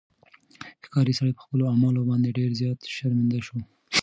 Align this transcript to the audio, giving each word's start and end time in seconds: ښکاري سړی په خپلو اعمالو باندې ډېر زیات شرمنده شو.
ښکاري 0.85 1.13
سړی 1.19 1.31
په 1.35 1.41
خپلو 1.45 1.63
اعمالو 1.71 2.07
باندې 2.09 2.35
ډېر 2.37 2.49
زیات 2.59 2.79
شرمنده 2.95 3.39
شو. 3.45 3.57